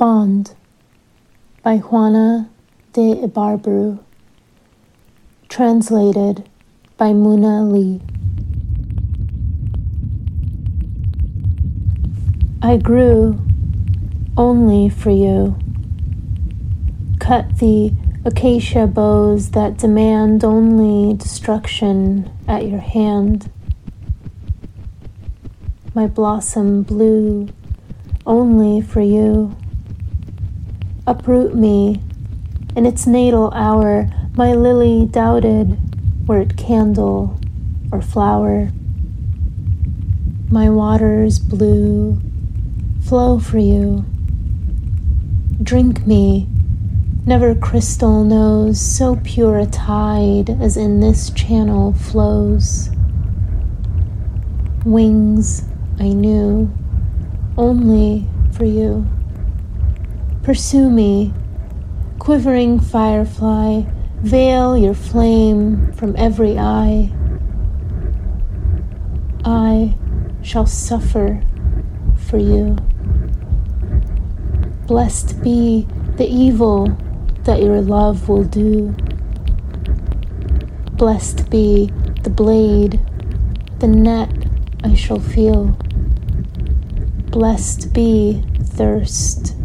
[0.00, 0.54] Bond
[1.62, 2.48] by Juana
[2.94, 3.98] de Ibarbourou.
[5.50, 6.48] Translated
[6.96, 8.00] by Muna Lee.
[12.62, 13.42] I grew
[14.38, 15.58] only for you.
[17.18, 17.92] Cut the
[18.24, 23.52] acacia boughs that demand only destruction at your hand.
[25.94, 27.50] My blossom blew
[28.24, 29.54] only for you
[31.10, 32.00] uproot me.
[32.76, 35.76] In its natal hour, my lily doubted
[36.28, 37.36] were it candle
[37.90, 38.70] or flower.
[40.52, 42.20] My waters blue
[43.02, 44.04] flow for you.
[45.60, 46.46] Drink me,
[47.26, 52.88] never crystal knows so pure a tide as in this channel flows.
[54.84, 55.64] Wings
[55.98, 56.70] I knew
[57.58, 59.08] only for you.
[60.42, 61.34] Pursue me,
[62.18, 63.82] quivering firefly,
[64.22, 67.12] veil your flame from every eye.
[69.44, 69.98] I
[70.40, 71.42] shall suffer
[72.16, 72.76] for you.
[74.86, 76.96] Blessed be the evil
[77.44, 78.94] that your love will do.
[80.92, 82.98] Blessed be the blade,
[83.78, 84.32] the net
[84.82, 85.76] I shall feel.
[87.30, 89.59] Blessed be thirst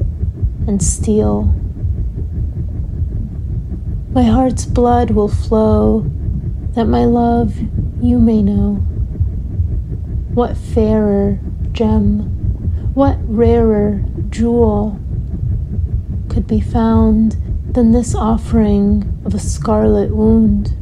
[0.68, 1.54] and steel.
[4.12, 6.10] My heart's blood will flow
[6.72, 7.58] that my love
[8.02, 8.76] you may know.
[10.34, 11.40] What fairer
[11.72, 12.20] gem,
[12.94, 15.00] what rarer jewel
[16.30, 17.38] could be found
[17.74, 20.76] than this offering of a scarlet wound?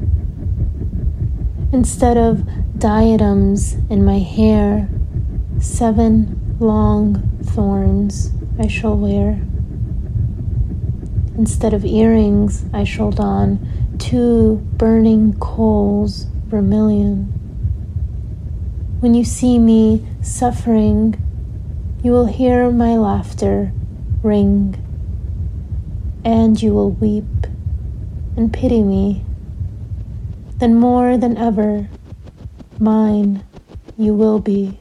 [1.72, 2.48] Instead of
[2.78, 4.90] diadems in my hair,
[5.60, 9.42] seven long thorns I shall wear.
[11.38, 17.26] Instead of earrings, I shall don two burning coals vermilion.
[19.00, 21.16] When you see me suffering,
[22.04, 23.74] you will hear my laughter
[24.22, 24.76] ring,
[26.24, 27.48] and you will weep
[28.38, 29.26] and pity me.
[30.58, 31.90] Then, more than ever,
[32.80, 33.44] mine
[33.98, 34.80] you will be.